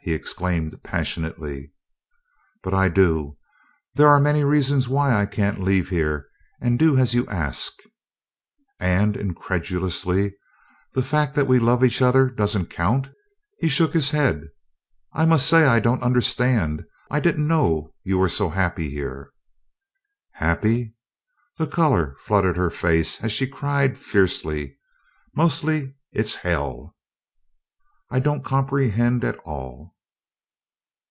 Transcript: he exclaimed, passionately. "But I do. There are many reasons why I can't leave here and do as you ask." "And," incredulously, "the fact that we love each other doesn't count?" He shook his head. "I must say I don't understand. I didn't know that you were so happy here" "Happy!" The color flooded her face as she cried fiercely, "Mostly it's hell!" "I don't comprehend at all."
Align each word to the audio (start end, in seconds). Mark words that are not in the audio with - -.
he 0.00 0.14
exclaimed, 0.14 0.76
passionately. 0.82 1.70
"But 2.64 2.74
I 2.74 2.88
do. 2.88 3.36
There 3.94 4.08
are 4.08 4.18
many 4.18 4.42
reasons 4.42 4.88
why 4.88 5.14
I 5.14 5.26
can't 5.26 5.62
leave 5.62 5.90
here 5.90 6.26
and 6.60 6.76
do 6.76 6.96
as 6.98 7.14
you 7.14 7.24
ask." 7.28 7.74
"And," 8.80 9.16
incredulously, 9.16 10.34
"the 10.94 11.04
fact 11.04 11.36
that 11.36 11.46
we 11.46 11.60
love 11.60 11.84
each 11.84 12.02
other 12.02 12.28
doesn't 12.30 12.66
count?" 12.68 13.10
He 13.60 13.68
shook 13.68 13.92
his 13.92 14.10
head. 14.10 14.48
"I 15.12 15.24
must 15.24 15.46
say 15.46 15.66
I 15.66 15.78
don't 15.78 16.02
understand. 16.02 16.84
I 17.08 17.20
didn't 17.20 17.46
know 17.46 17.82
that 17.88 17.92
you 18.10 18.18
were 18.18 18.28
so 18.30 18.48
happy 18.48 18.90
here" 18.90 19.30
"Happy!" 20.32 20.96
The 21.58 21.68
color 21.68 22.16
flooded 22.18 22.56
her 22.56 22.70
face 22.70 23.22
as 23.22 23.30
she 23.30 23.46
cried 23.46 23.96
fiercely, 23.98 24.78
"Mostly 25.36 25.94
it's 26.10 26.34
hell!" 26.34 26.96
"I 28.14 28.20
don't 28.20 28.44
comprehend 28.44 29.24
at 29.24 29.38
all." 29.38 29.94